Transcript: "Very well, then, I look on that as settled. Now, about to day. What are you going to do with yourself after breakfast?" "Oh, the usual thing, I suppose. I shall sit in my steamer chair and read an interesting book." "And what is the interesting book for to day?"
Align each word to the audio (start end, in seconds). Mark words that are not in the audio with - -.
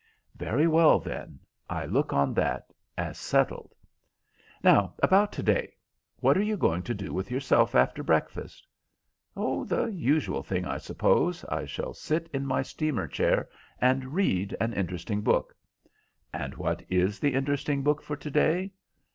"Very 0.35 0.65
well, 0.65 0.99
then, 0.99 1.39
I 1.69 1.85
look 1.85 2.11
on 2.11 2.33
that 2.33 2.73
as 2.97 3.19
settled. 3.19 3.75
Now, 4.63 4.95
about 4.97 5.31
to 5.33 5.43
day. 5.43 5.75
What 6.21 6.35
are 6.39 6.41
you 6.41 6.57
going 6.57 6.81
to 6.81 6.95
do 6.95 7.13
with 7.13 7.29
yourself 7.29 7.75
after 7.75 8.01
breakfast?" 8.01 8.65
"Oh, 9.37 9.63
the 9.63 9.85
usual 9.93 10.41
thing, 10.41 10.65
I 10.65 10.79
suppose. 10.79 11.45
I 11.49 11.65
shall 11.65 11.93
sit 11.93 12.31
in 12.33 12.47
my 12.47 12.63
steamer 12.63 13.07
chair 13.07 13.47
and 13.79 14.15
read 14.15 14.57
an 14.59 14.73
interesting 14.73 15.21
book." 15.21 15.55
"And 16.33 16.55
what 16.55 16.81
is 16.89 17.19
the 17.19 17.35
interesting 17.35 17.83
book 17.83 18.01
for 18.01 18.15
to 18.15 18.31
day?" 18.31 18.71